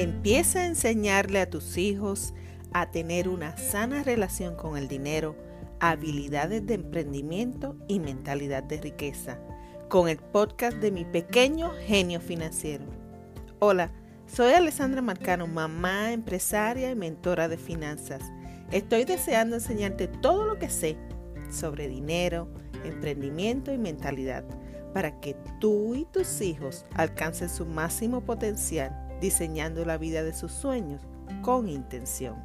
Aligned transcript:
Empieza 0.00 0.60
a 0.60 0.66
enseñarle 0.66 1.40
a 1.40 1.50
tus 1.50 1.76
hijos 1.76 2.32
a 2.72 2.92
tener 2.92 3.28
una 3.28 3.56
sana 3.56 4.04
relación 4.04 4.54
con 4.54 4.76
el 4.76 4.86
dinero, 4.86 5.34
habilidades 5.80 6.64
de 6.64 6.74
emprendimiento 6.74 7.74
y 7.88 7.98
mentalidad 7.98 8.62
de 8.62 8.80
riqueza, 8.80 9.40
con 9.88 10.08
el 10.08 10.18
podcast 10.18 10.76
de 10.76 10.92
mi 10.92 11.04
pequeño 11.04 11.72
genio 11.84 12.20
financiero. 12.20 12.84
Hola, 13.58 13.90
soy 14.28 14.52
Alessandra 14.52 15.02
Marcano, 15.02 15.48
mamá, 15.48 16.12
empresaria 16.12 16.92
y 16.92 16.94
mentora 16.94 17.48
de 17.48 17.58
finanzas. 17.58 18.22
Estoy 18.70 19.04
deseando 19.04 19.56
enseñarte 19.56 20.06
todo 20.06 20.46
lo 20.46 20.60
que 20.60 20.70
sé 20.70 20.96
sobre 21.50 21.88
dinero, 21.88 22.46
emprendimiento 22.84 23.72
y 23.72 23.78
mentalidad 23.78 24.44
para 24.94 25.18
que 25.18 25.34
tú 25.58 25.96
y 25.96 26.04
tus 26.04 26.40
hijos 26.40 26.86
alcancen 26.94 27.48
su 27.48 27.66
máximo 27.66 28.20
potencial 28.20 29.07
diseñando 29.20 29.84
la 29.84 29.98
vida 29.98 30.22
de 30.22 30.32
sus 30.32 30.52
sueños 30.52 31.02
con 31.42 31.68
intención. 31.68 32.36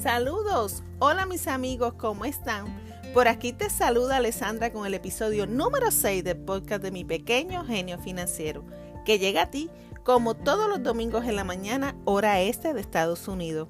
Saludos, 0.00 0.82
hola 0.98 1.26
mis 1.26 1.46
amigos, 1.48 1.94
¿cómo 1.94 2.24
están? 2.24 2.66
Por 3.12 3.26
aquí 3.28 3.52
te 3.52 3.68
saluda 3.68 4.16
Alessandra 4.16 4.72
con 4.72 4.86
el 4.86 4.94
episodio 4.94 5.46
número 5.46 5.90
6 5.90 6.24
del 6.24 6.36
podcast 6.36 6.82
de 6.82 6.90
mi 6.90 7.04
pequeño 7.04 7.64
genio 7.64 7.98
financiero, 7.98 8.64
que 9.04 9.18
llega 9.18 9.42
a 9.42 9.50
ti 9.50 9.70
como 10.04 10.34
todos 10.34 10.68
los 10.68 10.82
domingos 10.82 11.26
en 11.26 11.36
la 11.36 11.44
mañana, 11.44 11.94
hora 12.04 12.40
este 12.40 12.72
de 12.72 12.80
Estados 12.80 13.28
Unidos. 13.28 13.68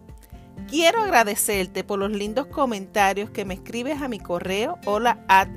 Quiero 0.66 1.02
agradecerte 1.02 1.84
por 1.84 1.98
los 1.98 2.10
lindos 2.10 2.46
comentarios 2.46 3.30
que 3.30 3.44
me 3.44 3.54
escribes 3.54 4.02
a 4.02 4.08
mi 4.08 4.18
correo 4.18 4.78
hola 4.84 5.24
at 5.28 5.48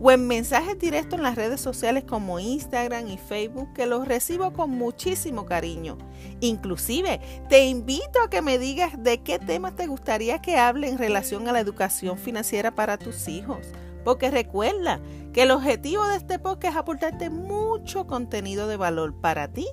o 0.00 0.10
en 0.10 0.26
mensajes 0.26 0.78
directos 0.78 1.18
en 1.18 1.22
las 1.22 1.36
redes 1.36 1.60
sociales 1.60 2.04
como 2.04 2.38
Instagram 2.38 3.08
y 3.08 3.16
Facebook 3.16 3.72
que 3.74 3.86
los 3.86 4.06
recibo 4.06 4.52
con 4.52 4.70
muchísimo 4.70 5.46
cariño. 5.46 5.96
Inclusive 6.40 7.20
te 7.48 7.64
invito 7.66 8.20
a 8.20 8.28
que 8.28 8.42
me 8.42 8.58
digas 8.58 9.02
de 9.02 9.22
qué 9.22 9.38
temas 9.38 9.76
te 9.76 9.86
gustaría 9.86 10.40
que 10.40 10.56
hable 10.56 10.88
en 10.88 10.98
relación 10.98 11.48
a 11.48 11.52
la 11.52 11.60
educación 11.60 12.18
financiera 12.18 12.74
para 12.74 12.98
tus 12.98 13.28
hijos. 13.28 13.66
Porque 14.04 14.30
recuerda 14.30 15.00
que 15.32 15.44
el 15.44 15.50
objetivo 15.50 16.06
de 16.06 16.16
este 16.16 16.38
podcast 16.38 16.74
es 16.74 16.80
aportarte 16.80 17.30
mucho 17.30 18.06
contenido 18.06 18.68
de 18.68 18.76
valor 18.76 19.14
para 19.20 19.48
ti 19.48 19.66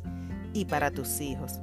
y 0.53 0.65
para 0.65 0.91
tus 0.91 1.19
hijos. 1.19 1.59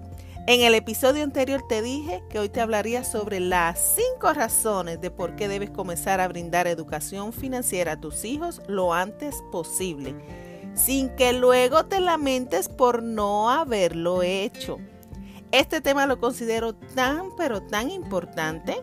En 0.49 0.63
el 0.63 0.75
episodio 0.75 1.25
anterior 1.25 1.63
te 1.69 1.83
dije 1.83 2.23
que 2.31 2.39
hoy 2.39 2.49
te 2.49 2.63
hablaría 2.63 3.05
sobre 3.05 3.39
las 3.39 3.97
cinco 3.97 4.33
razones 4.33 4.99
de 4.99 5.11
por 5.11 5.37
qué 5.37 5.47
debes 5.47 5.69
comenzar 5.69 6.23
a 6.23 6.29
brindar 6.29 6.67
educación 6.67 7.35
financiera 7.35 7.93
a 7.93 8.01
tus 8.01 8.25
hijos 8.25 8.63
lo 8.67 8.95
antes 8.95 9.45
posible, 9.53 10.15
sin 10.73 11.11
que 11.17 11.35
luego 11.35 11.85
te 11.85 12.01
lamentes 12.01 12.71
por 12.71 13.03
no 13.03 13.51
haberlo 13.51 14.23
hecho. 14.23 14.79
Este 15.53 15.83
tema 15.83 16.07
lo 16.07 16.19
considero 16.19 16.73
tan 16.75 17.37
pero 17.37 17.61
tan 17.61 17.91
importante 17.91 18.79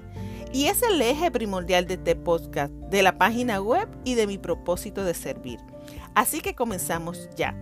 y 0.54 0.68
es 0.68 0.84
el 0.84 1.02
eje 1.02 1.32
primordial 1.32 1.88
de 1.88 1.96
este 1.96 2.16
podcast, 2.16 2.72
de 2.72 3.02
la 3.02 3.18
página 3.18 3.60
web 3.60 3.90
y 4.04 4.14
de 4.14 4.28
mi 4.28 4.38
propósito 4.38 5.04
de 5.04 5.16
servir. 5.16 5.60
Así 6.14 6.42
que 6.42 6.54
comenzamos 6.54 7.28
ya. 7.36 7.56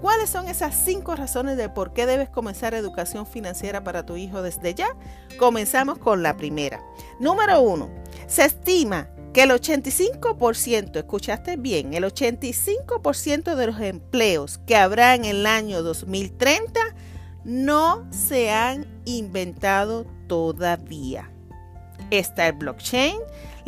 ¿Cuáles 0.00 0.30
son 0.30 0.48
esas 0.48 0.76
cinco 0.76 1.16
razones 1.16 1.56
de 1.56 1.68
por 1.68 1.92
qué 1.92 2.06
debes 2.06 2.28
comenzar 2.28 2.72
educación 2.74 3.26
financiera 3.26 3.82
para 3.82 4.06
tu 4.06 4.16
hijo 4.16 4.42
desde 4.42 4.74
ya? 4.74 4.88
Comenzamos 5.38 5.98
con 5.98 6.22
la 6.22 6.36
primera. 6.36 6.80
Número 7.18 7.60
uno, 7.60 7.90
se 8.28 8.44
estima 8.44 9.08
que 9.32 9.42
el 9.42 9.50
85%, 9.50 10.96
escuchaste 10.96 11.56
bien, 11.56 11.94
el 11.94 12.04
85% 12.04 13.56
de 13.56 13.66
los 13.66 13.80
empleos 13.80 14.58
que 14.66 14.76
habrá 14.76 15.16
en 15.16 15.24
el 15.24 15.46
año 15.46 15.82
2030 15.82 16.80
no 17.44 18.06
se 18.12 18.50
han 18.50 18.86
inventado 19.04 20.06
todavía. 20.28 21.30
Está 22.10 22.46
el 22.46 22.54
blockchain, 22.54 23.18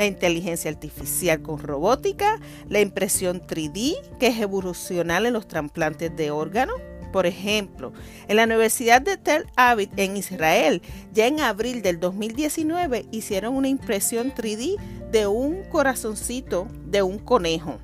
la 0.00 0.06
inteligencia 0.06 0.70
artificial 0.70 1.42
con 1.42 1.58
robótica, 1.58 2.40
la 2.70 2.80
impresión 2.80 3.42
3D, 3.42 4.16
que 4.18 4.28
es 4.28 4.40
evolucional 4.40 5.26
en 5.26 5.34
los 5.34 5.46
trasplantes 5.46 6.16
de 6.16 6.30
órganos. 6.30 6.76
Por 7.12 7.26
ejemplo, 7.26 7.92
en 8.26 8.36
la 8.36 8.44
Universidad 8.44 9.02
de 9.02 9.18
Tel 9.18 9.44
Aviv 9.56 9.90
en 9.98 10.16
Israel, 10.16 10.80
ya 11.12 11.26
en 11.26 11.40
abril 11.40 11.82
del 11.82 12.00
2019 12.00 13.08
hicieron 13.10 13.54
una 13.54 13.68
impresión 13.68 14.32
3D 14.32 14.78
de 15.10 15.26
un 15.26 15.64
corazoncito 15.64 16.66
de 16.86 17.02
un 17.02 17.18
conejo. 17.18 17.76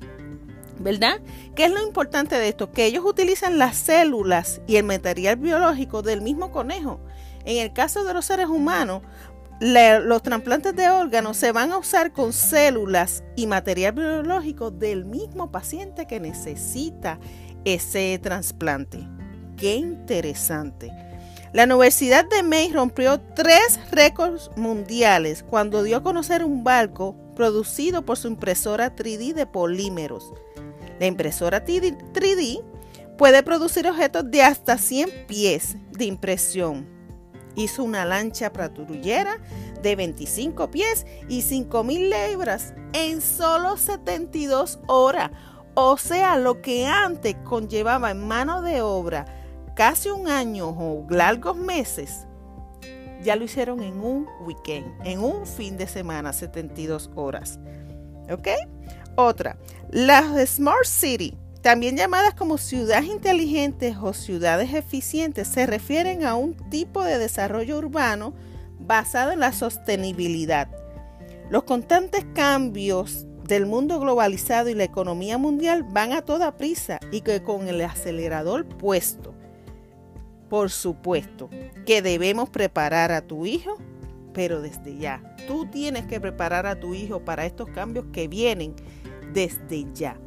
¿Verdad? 0.79 1.21
¿Qué 1.55 1.65
es 1.65 1.71
lo 1.71 1.85
importante 1.85 2.35
de 2.35 2.49
esto? 2.49 2.71
Que 2.71 2.85
ellos 2.85 3.05
utilizan 3.05 3.59
las 3.59 3.77
células 3.77 4.59
y 4.65 4.77
el 4.77 4.85
material 4.85 5.35
biológico 5.35 6.01
del 6.01 6.21
mismo 6.21 6.49
conejo. 6.49 6.99
En 7.45 7.57
el 7.57 7.73
caso 7.73 8.03
de 8.03 8.13
los 8.13 8.25
seres 8.25 8.47
humanos, 8.47 9.03
los 9.59 10.21
trasplantes 10.21 10.75
de 10.75 10.89
órganos 10.89 11.37
se 11.37 11.51
van 11.51 11.71
a 11.71 11.77
usar 11.77 12.11
con 12.11 12.31
células 12.31 13.23
y 13.35 13.47
material 13.47 13.93
biológico 13.93 14.69
del 14.69 15.05
mismo 15.05 15.51
paciente 15.51 16.05
que 16.05 16.19
necesita 16.19 17.19
ese 17.65 18.19
trasplante. 18.21 19.07
Qué 19.57 19.75
interesante. 19.75 20.91
La 21.53 21.63
Universidad 21.63 22.25
de 22.29 22.43
Maine 22.43 22.75
rompió 22.75 23.19
tres 23.35 23.79
récords 23.91 24.51
mundiales 24.55 25.43
cuando 25.43 25.81
dio 25.81 25.97
a 25.97 26.03
conocer 26.03 26.43
un 26.43 26.63
barco 26.63 27.15
producido 27.35 28.03
por 28.03 28.17
su 28.17 28.27
impresora 28.27 28.95
3D 28.95 29.33
de 29.33 29.47
polímeros. 29.47 30.33
La 30.99 31.07
impresora 31.07 31.65
3D 31.65 32.63
puede 33.17 33.41
producir 33.41 33.87
objetos 33.87 34.29
de 34.29 34.43
hasta 34.43 34.77
100 34.77 35.25
pies 35.27 35.77
de 35.91 36.05
impresión 36.05 36.96
hizo 37.57 37.83
una 37.83 38.05
lancha 38.05 38.53
patrullera 38.53 39.39
de 39.81 39.95
25 39.95 40.71
pies 40.71 41.05
y 41.27 41.41
5.000 41.41 42.29
libras 42.29 42.73
en 42.93 43.19
solo 43.19 43.75
72 43.75 44.79
horas. 44.87 45.31
O 45.73 45.97
sea, 45.97 46.37
lo 46.37 46.61
que 46.61 46.85
antes 46.85 47.35
conllevaba 47.43 48.11
en 48.11 48.27
mano 48.27 48.61
de 48.61 48.81
obra 48.81 49.25
casi 49.75 50.09
un 50.09 50.27
año 50.27 50.69
o 50.69 51.05
largos 51.09 51.57
meses, 51.57 52.25
ya 53.23 53.35
lo 53.35 53.43
hicieron 53.43 53.81
en 53.81 53.99
un 53.99 54.27
weekend, 54.45 54.87
en 55.03 55.19
un 55.19 55.45
fin 55.45 55.77
de 55.77 55.87
semana, 55.87 56.33
72 56.33 57.09
horas. 57.15 57.59
¿Ok? 58.31 58.47
Otra, 59.15 59.57
las 59.89 60.49
Smart 60.49 60.85
City 60.85 61.35
también 61.61 61.97
llamadas 61.97 62.33
como 62.33 62.57
ciudades 62.57 63.05
inteligentes 63.05 63.95
o 64.01 64.13
ciudades 64.13 64.73
eficientes, 64.73 65.47
se 65.47 65.65
refieren 65.65 66.25
a 66.25 66.35
un 66.35 66.55
tipo 66.69 67.03
de 67.03 67.17
desarrollo 67.17 67.77
urbano 67.77 68.33
basado 68.79 69.31
en 69.31 69.39
la 69.39 69.51
sostenibilidad. 69.51 70.69
Los 71.49 71.63
constantes 71.63 72.25
cambios 72.33 73.25
del 73.47 73.65
mundo 73.65 73.99
globalizado 73.99 74.69
y 74.69 74.73
la 74.73 74.83
economía 74.83 75.37
mundial 75.37 75.83
van 75.83 76.11
a 76.11 76.21
toda 76.21 76.57
prisa 76.57 76.99
y 77.11 77.21
que 77.21 77.41
con 77.41 77.67
el 77.67 77.81
acelerador 77.81 78.65
puesto. 78.65 79.33
Por 80.49 80.69
supuesto 80.69 81.49
que 81.85 82.01
debemos 82.01 82.49
preparar 82.49 83.11
a 83.11 83.21
tu 83.21 83.45
hijo, 83.45 83.77
pero 84.33 84.61
desde 84.61 84.97
ya. 84.97 85.35
Tú 85.47 85.65
tienes 85.65 86.05
que 86.05 86.19
preparar 86.19 86.65
a 86.65 86.79
tu 86.79 86.93
hijo 86.93 87.23
para 87.23 87.45
estos 87.45 87.69
cambios 87.69 88.05
que 88.11 88.27
vienen 88.27 88.75
desde 89.33 89.85
ya. 89.93 90.19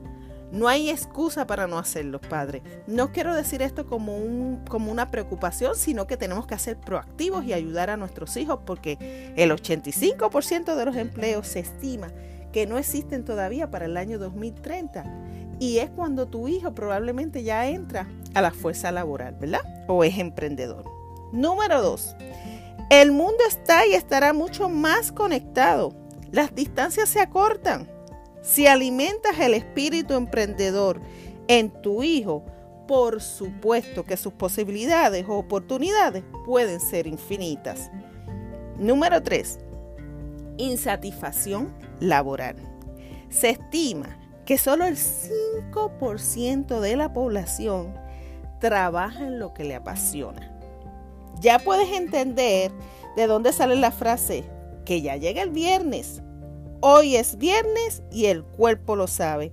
No 0.52 0.68
hay 0.68 0.90
excusa 0.90 1.46
para 1.46 1.66
no 1.66 1.78
hacerlo, 1.78 2.20
padre. 2.20 2.62
No 2.86 3.12
quiero 3.12 3.34
decir 3.34 3.62
esto 3.62 3.86
como, 3.86 4.16
un, 4.16 4.64
como 4.68 4.90
una 4.90 5.10
preocupación, 5.10 5.76
sino 5.76 6.06
que 6.06 6.16
tenemos 6.16 6.46
que 6.46 6.58
ser 6.58 6.76
proactivos 6.76 7.44
y 7.44 7.52
ayudar 7.52 7.90
a 7.90 7.96
nuestros 7.96 8.36
hijos 8.36 8.60
porque 8.66 9.32
el 9.36 9.50
85% 9.52 10.74
de 10.74 10.84
los 10.84 10.96
empleos 10.96 11.46
se 11.46 11.60
estima 11.60 12.08
que 12.52 12.66
no 12.66 12.78
existen 12.78 13.24
todavía 13.24 13.70
para 13.70 13.86
el 13.86 13.96
año 13.96 14.18
2030. 14.18 15.04
Y 15.60 15.78
es 15.78 15.90
cuando 15.90 16.26
tu 16.26 16.48
hijo 16.48 16.74
probablemente 16.74 17.42
ya 17.42 17.68
entra 17.68 18.08
a 18.34 18.40
la 18.40 18.50
fuerza 18.50 18.90
laboral, 18.90 19.36
¿verdad? 19.38 19.60
O 19.88 20.04
es 20.04 20.18
emprendedor. 20.18 20.84
Número 21.32 21.80
dos, 21.80 22.16
el 22.90 23.12
mundo 23.12 23.44
está 23.46 23.86
y 23.86 23.94
estará 23.94 24.32
mucho 24.32 24.68
más 24.68 25.12
conectado. 25.12 25.94
Las 26.32 26.54
distancias 26.54 27.08
se 27.08 27.20
acortan. 27.20 27.88
Si 28.42 28.66
alimentas 28.66 29.38
el 29.38 29.54
espíritu 29.54 30.14
emprendedor 30.14 31.00
en 31.48 31.70
tu 31.82 32.02
hijo, 32.02 32.44
por 32.88 33.20
supuesto 33.20 34.04
que 34.04 34.16
sus 34.16 34.32
posibilidades 34.32 35.26
o 35.28 35.36
oportunidades 35.36 36.24
pueden 36.44 36.80
ser 36.80 37.06
infinitas. 37.06 37.90
Número 38.78 39.22
3. 39.22 39.58
Insatisfacción 40.56 41.72
laboral. 42.00 42.56
Se 43.28 43.50
estima 43.50 44.18
que 44.46 44.58
solo 44.58 44.86
el 44.86 44.96
5% 44.96 46.80
de 46.80 46.96
la 46.96 47.12
población 47.12 47.94
trabaja 48.58 49.26
en 49.26 49.38
lo 49.38 49.54
que 49.54 49.64
le 49.64 49.74
apasiona. 49.74 50.50
Ya 51.40 51.58
puedes 51.58 51.92
entender 51.92 52.72
de 53.16 53.26
dónde 53.26 53.52
sale 53.52 53.76
la 53.76 53.90
frase 53.90 54.44
que 54.84 55.02
ya 55.02 55.16
llega 55.16 55.42
el 55.42 55.50
viernes 55.50 56.22
Hoy 56.82 57.16
es 57.16 57.36
viernes 57.36 58.02
y 58.10 58.26
el 58.26 58.42
cuerpo 58.42 58.96
lo 58.96 59.06
sabe. 59.06 59.52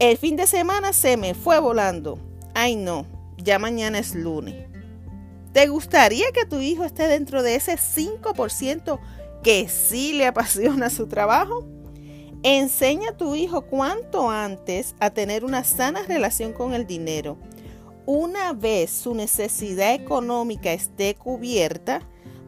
El 0.00 0.18
fin 0.18 0.34
de 0.34 0.48
semana 0.48 0.92
se 0.92 1.16
me 1.16 1.34
fue 1.34 1.60
volando. 1.60 2.18
Ay 2.54 2.74
no, 2.74 3.06
ya 3.36 3.60
mañana 3.60 4.00
es 4.00 4.16
lunes. 4.16 4.66
¿Te 5.52 5.68
gustaría 5.68 6.32
que 6.32 6.46
tu 6.46 6.58
hijo 6.58 6.82
esté 6.82 7.06
dentro 7.06 7.44
de 7.44 7.54
ese 7.54 7.76
5% 7.76 8.98
que 9.44 9.68
sí 9.68 10.12
le 10.12 10.26
apasiona 10.26 10.90
su 10.90 11.06
trabajo? 11.06 11.64
Enseña 12.42 13.10
a 13.10 13.16
tu 13.16 13.36
hijo 13.36 13.62
cuanto 13.62 14.28
antes 14.28 14.96
a 14.98 15.10
tener 15.10 15.44
una 15.44 15.62
sana 15.62 16.02
relación 16.02 16.52
con 16.52 16.74
el 16.74 16.84
dinero. 16.84 17.38
Una 18.06 18.54
vez 18.54 18.90
su 18.90 19.14
necesidad 19.14 19.94
económica 19.94 20.72
esté 20.72 21.14
cubierta, 21.14 22.00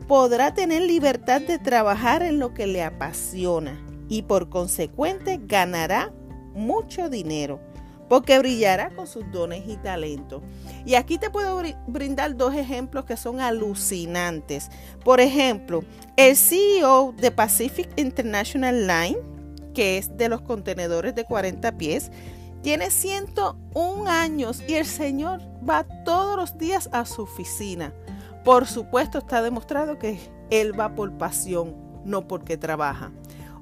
podrá 0.08 0.55
tener 0.55 0.82
libertad 0.82 1.40
de 1.40 1.60
trabajar 1.60 2.25
en 2.25 2.40
lo 2.40 2.52
que 2.52 2.66
le 2.66 2.82
apasiona 2.82 3.91
y 4.12 4.20
por 4.20 4.50
consecuente 4.50 5.40
ganará 5.42 6.12
mucho 6.52 7.08
dinero 7.08 7.60
porque 8.10 8.38
brillará 8.38 8.90
con 8.90 9.06
sus 9.06 9.24
dones 9.32 9.62
y 9.66 9.78
talentos. 9.78 10.42
Y 10.84 10.96
aquí 10.96 11.16
te 11.16 11.30
puedo 11.30 11.62
brindar 11.86 12.36
dos 12.36 12.54
ejemplos 12.54 13.06
que 13.06 13.16
son 13.16 13.40
alucinantes. 13.40 14.68
Por 15.02 15.18
ejemplo, 15.20 15.82
el 16.16 16.36
CEO 16.36 17.14
de 17.16 17.30
Pacific 17.30 17.88
International 17.96 18.86
Line, 18.86 19.18
que 19.72 19.96
es 19.96 20.14
de 20.18 20.28
los 20.28 20.42
contenedores 20.42 21.14
de 21.14 21.24
40 21.24 21.78
pies, 21.78 22.10
tiene 22.60 22.90
101 22.90 24.10
años 24.10 24.62
y 24.68 24.74
el 24.74 24.84
señor 24.84 25.40
va 25.66 25.86
todos 26.04 26.36
los 26.36 26.58
días 26.58 26.90
a 26.92 27.06
su 27.06 27.22
oficina. 27.22 27.94
Por 28.44 28.66
supuesto 28.66 29.16
está 29.16 29.40
demostrado 29.40 29.98
que 29.98 30.18
él 30.50 30.78
va 30.78 30.94
por 30.94 31.16
pasión, 31.16 31.74
no 32.04 32.28
porque 32.28 32.58
trabaja. 32.58 33.10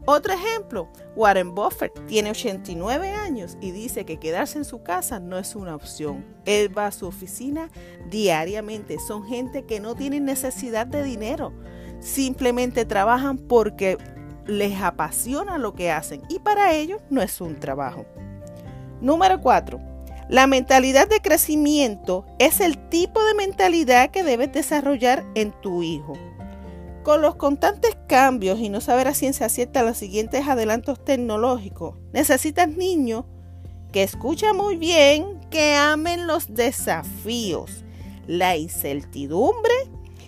Otro 0.07 0.33
ejemplo, 0.33 0.89
Warren 1.15 1.55
Buffett 1.55 2.07
tiene 2.07 2.31
89 2.31 3.11
años 3.13 3.59
y 3.61 3.71
dice 3.71 4.05
que 4.05 4.19
quedarse 4.19 4.59
en 4.59 4.65
su 4.65 4.83
casa 4.83 5.21
no 5.21 5.39
es 5.39 5.55
una 5.55 5.75
opción. 5.75 6.25
Él 6.47 6.77
va 6.77 6.87
a 6.87 6.93
su 6.93 7.07
oficina 7.07 7.71
diariamente. 8.09 8.99
Son 8.99 9.25
gente 9.25 9.65
que 9.67 9.79
no 9.79 9.95
tienen 9.95 10.25
necesidad 10.25 10.87
de 10.87 11.05
dinero. 11.05 11.53
Simplemente 12.01 12.85
trabajan 12.87 13.37
porque 13.37 13.99
les 14.47 14.81
apasiona 14.81 15.59
lo 15.59 15.75
que 15.75 15.91
hacen 15.91 16.23
y 16.29 16.39
para 16.39 16.75
ellos 16.75 17.01
no 17.11 17.21
es 17.21 17.41
un 17.41 17.61
trabajo. 17.61 18.07
Número 19.01 19.41
4. 19.41 19.81
La 20.29 20.47
mentalidad 20.47 21.09
de 21.09 21.21
crecimiento 21.21 22.25
es 22.39 22.61
el 22.61 22.89
tipo 22.89 23.23
de 23.25 23.35
mentalidad 23.35 24.11
que 24.11 24.23
debes 24.23 24.53
desarrollar 24.53 25.25
en 25.35 25.53
tu 25.61 25.83
hijo. 25.83 26.15
Con 27.03 27.23
los 27.23 27.37
constantes 27.37 27.97
cambios 28.07 28.61
y 28.61 28.69
no 28.69 28.83
saber 28.83 29.09
a 29.09 29.15
ciencia 29.15 29.49
cierta 29.49 29.83
los 29.83 29.97
siguientes 29.97 30.47
adelantos 30.47 31.03
tecnológicos, 31.03 31.97
necesitas 32.13 32.69
niños 32.69 33.25
que 33.91 34.03
escuchen 34.03 34.55
muy 34.55 34.77
bien, 34.77 35.41
que 35.51 35.75
amen 35.75 36.27
los 36.27 36.55
desafíos, 36.55 37.85
la 38.27 38.57
incertidumbre 38.57 39.73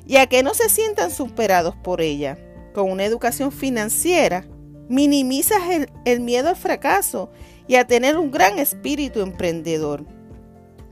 y 0.07 0.17
a 0.17 0.27
que 0.27 0.43
no 0.43 0.55
se 0.55 0.71
sientan 0.71 1.11
superados 1.11 1.77
por 1.77 2.01
ella. 2.01 2.39
Con 2.73 2.91
una 2.91 3.05
educación 3.05 3.53
financiera, 3.53 4.47
minimizas 4.89 5.69
el, 5.69 5.93
el 6.07 6.21
miedo 6.21 6.49
al 6.49 6.57
fracaso 6.57 7.31
y 7.69 7.77
a 7.77 7.87
tener 7.87 8.17
un 8.17 8.31
gran 8.31 8.59
espíritu 8.59 9.21
emprendedor. 9.21 10.07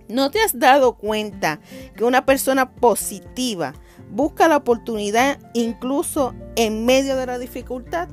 ¿No 0.09 0.31
te 0.31 0.41
has 0.41 0.59
dado 0.59 0.99
cuenta 0.99 1.61
que 1.97 2.05
una 2.05 2.27
persona 2.27 2.75
positiva 2.75 3.75
busca 4.11 4.49
la 4.49 4.57
oportunidad 4.57 5.39
incluso 5.55 6.35
en 6.57 6.85
medio 6.85 7.17
de 7.17 7.27
la 7.27 7.39
dificultad. 7.39 8.09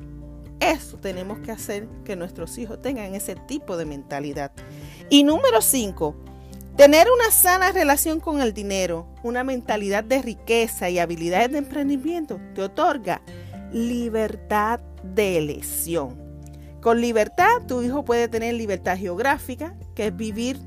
Eso 0.60 0.98
tenemos 0.98 1.38
que 1.38 1.52
hacer 1.52 1.88
que 2.04 2.16
nuestros 2.16 2.58
hijos 2.58 2.80
tengan 2.82 3.14
ese 3.14 3.36
tipo 3.36 3.76
de 3.76 3.84
mentalidad. 3.84 4.52
Y 5.08 5.22
número 5.24 5.60
5, 5.60 6.16
tener 6.76 7.06
una 7.10 7.30
sana 7.30 7.70
relación 7.72 8.20
con 8.20 8.40
el 8.40 8.52
dinero, 8.52 9.06
una 9.22 9.44
mentalidad 9.44 10.04
de 10.04 10.22
riqueza 10.22 10.90
y 10.90 10.98
habilidades 10.98 11.52
de 11.52 11.58
emprendimiento 11.58 12.40
te 12.54 12.62
otorga 12.62 13.22
libertad 13.72 14.80
de 15.02 15.38
elección. 15.38 16.26
Con 16.80 17.00
libertad, 17.00 17.62
tu 17.66 17.82
hijo 17.82 18.04
puede 18.04 18.28
tener 18.28 18.54
libertad 18.54 18.96
geográfica, 18.96 19.74
que 19.94 20.06
es 20.06 20.16
vivir 20.16 20.58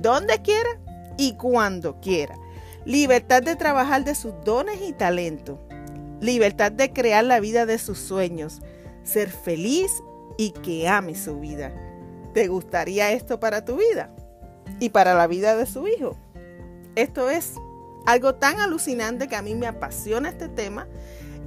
donde 0.00 0.40
quiera 0.42 0.68
y 1.16 1.34
cuando 1.34 2.00
quiera 2.00 2.36
libertad 2.86 3.42
de 3.42 3.56
trabajar 3.56 4.04
de 4.04 4.14
sus 4.14 4.32
dones 4.44 4.80
y 4.80 4.92
talentos, 4.92 5.58
libertad 6.20 6.70
de 6.70 6.92
crear 6.92 7.24
la 7.24 7.40
vida 7.40 7.66
de 7.66 7.78
sus 7.78 7.98
sueños, 7.98 8.62
ser 9.02 9.28
feliz 9.28 9.90
y 10.38 10.52
que 10.52 10.88
ame 10.88 11.16
su 11.16 11.40
vida. 11.40 11.74
¿Te 12.32 12.46
gustaría 12.46 13.10
esto 13.10 13.40
para 13.40 13.64
tu 13.64 13.76
vida 13.76 14.14
y 14.78 14.90
para 14.90 15.14
la 15.14 15.26
vida 15.26 15.56
de 15.56 15.66
su 15.66 15.88
hijo? 15.88 16.16
Esto 16.94 17.28
es 17.28 17.54
algo 18.06 18.36
tan 18.36 18.60
alucinante 18.60 19.26
que 19.26 19.34
a 19.34 19.42
mí 19.42 19.56
me 19.56 19.66
apasiona 19.66 20.28
este 20.28 20.48
tema 20.48 20.86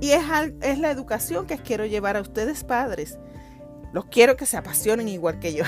y 0.02 0.12
es, 0.12 0.24
es 0.62 0.78
la 0.78 0.92
educación 0.92 1.48
que 1.48 1.58
quiero 1.58 1.86
llevar 1.86 2.18
a 2.18 2.22
ustedes 2.22 2.66
padres. 2.66 3.18
Los 3.94 4.06
quiero 4.06 4.36
que 4.36 4.46
se 4.46 4.58
apasionen 4.58 5.08
igual 5.08 5.40
que 5.40 5.54
yo. 5.54 5.64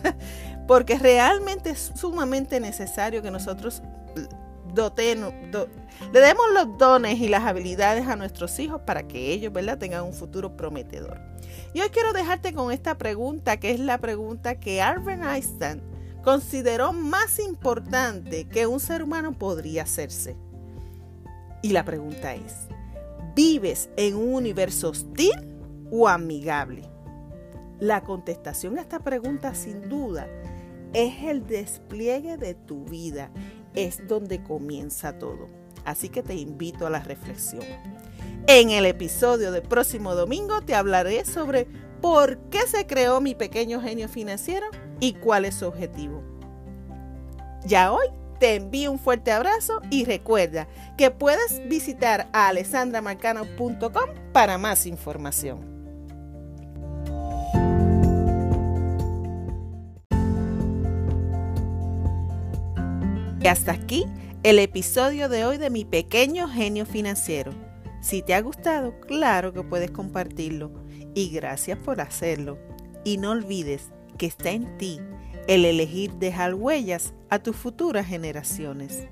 Porque 0.68 0.98
realmente 0.98 1.70
es 1.70 1.90
sumamente 1.96 2.60
necesario 2.60 3.22
que 3.22 3.30
nosotros 3.32 3.82
le 4.74 6.20
demos 6.20 6.46
los 6.54 6.78
dones 6.78 7.18
y 7.18 7.28
las 7.28 7.44
habilidades 7.44 8.06
a 8.06 8.16
nuestros 8.16 8.58
hijos 8.58 8.80
para 8.86 9.06
que 9.06 9.32
ellos 9.32 9.52
¿verdad? 9.52 9.78
tengan 9.78 10.04
un 10.04 10.12
futuro 10.12 10.56
prometedor. 10.56 11.20
Y 11.74 11.80
hoy 11.80 11.88
quiero 11.90 12.12
dejarte 12.12 12.52
con 12.52 12.72
esta 12.72 12.98
pregunta, 12.98 13.58
que 13.58 13.70
es 13.70 13.80
la 13.80 13.98
pregunta 13.98 14.58
que 14.58 14.82
Albert 14.82 15.22
Einstein 15.22 15.82
consideró 16.22 16.92
más 16.92 17.38
importante 17.38 18.48
que 18.48 18.66
un 18.66 18.80
ser 18.80 19.02
humano 19.02 19.32
podría 19.32 19.82
hacerse. 19.82 20.36
Y 21.62 21.70
la 21.70 21.84
pregunta 21.84 22.34
es, 22.34 22.68
¿vives 23.34 23.90
en 23.96 24.16
un 24.16 24.34
universo 24.34 24.90
hostil 24.90 25.32
o 25.90 26.08
amigable? 26.08 26.88
La 27.78 28.02
contestación 28.02 28.78
a 28.78 28.82
esta 28.82 29.00
pregunta 29.00 29.54
sin 29.54 29.88
duda 29.88 30.26
es 30.92 31.22
el 31.22 31.46
despliegue 31.46 32.36
de 32.36 32.54
tu 32.54 32.84
vida 32.84 33.30
es 33.74 34.06
donde 34.06 34.42
comienza 34.42 35.18
todo. 35.18 35.48
Así 35.84 36.08
que 36.08 36.22
te 36.22 36.34
invito 36.34 36.86
a 36.86 36.90
la 36.90 37.00
reflexión. 37.00 37.64
En 38.46 38.70
el 38.70 38.86
episodio 38.86 39.52
del 39.52 39.62
próximo 39.62 40.14
domingo 40.14 40.60
te 40.62 40.74
hablaré 40.74 41.24
sobre 41.24 41.66
por 42.00 42.38
qué 42.50 42.60
se 42.66 42.86
creó 42.86 43.20
mi 43.20 43.34
pequeño 43.34 43.80
genio 43.80 44.08
financiero 44.08 44.66
y 44.98 45.14
cuál 45.14 45.44
es 45.44 45.56
su 45.56 45.66
objetivo. 45.66 46.22
Ya 47.64 47.92
hoy 47.92 48.06
te 48.38 48.54
envío 48.54 48.90
un 48.90 48.98
fuerte 48.98 49.32
abrazo 49.32 49.82
y 49.90 50.04
recuerda 50.04 50.66
que 50.96 51.10
puedes 51.10 51.66
visitar 51.68 52.28
a 52.32 52.48
alessandramarcano.com 52.48 54.10
para 54.32 54.58
más 54.58 54.86
información. 54.86 55.79
Y 63.42 63.46
hasta 63.46 63.72
aquí 63.72 64.04
el 64.42 64.58
episodio 64.58 65.30
de 65.30 65.46
hoy 65.46 65.56
de 65.56 65.70
mi 65.70 65.86
pequeño 65.86 66.46
genio 66.46 66.84
financiero. 66.84 67.52
Si 68.02 68.20
te 68.20 68.34
ha 68.34 68.42
gustado, 68.42 69.00
claro 69.00 69.54
que 69.54 69.62
puedes 69.62 69.90
compartirlo. 69.90 70.70
Y 71.14 71.30
gracias 71.30 71.78
por 71.78 72.02
hacerlo. 72.02 72.58
Y 73.02 73.16
no 73.16 73.30
olvides 73.30 73.92
que 74.18 74.26
está 74.26 74.50
en 74.50 74.76
ti 74.76 75.00
el 75.48 75.64
elegir 75.64 76.12
dejar 76.12 76.54
huellas 76.54 77.14
a 77.30 77.38
tus 77.38 77.56
futuras 77.56 78.06
generaciones. 78.06 79.08